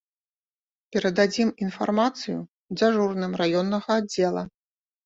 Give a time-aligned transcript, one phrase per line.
[0.95, 2.39] Перададзім інфармацыю
[2.79, 4.43] дзяжурным раённага аддзела.